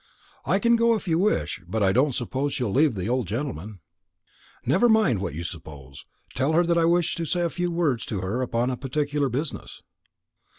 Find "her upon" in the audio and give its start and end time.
8.21-8.75